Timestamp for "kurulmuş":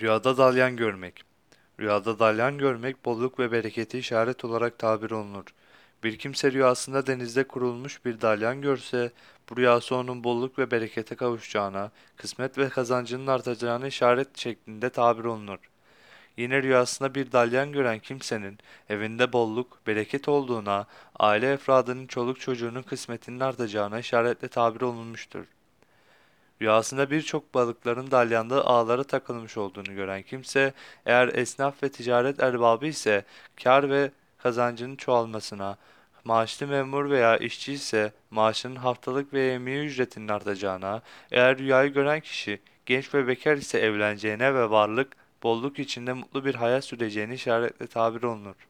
7.44-8.04